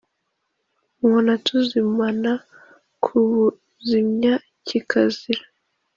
tubona 0.95 1.33
tuzimana 1.47 2.31
kubuzimya 3.03 4.33
kikazira! 4.67 5.43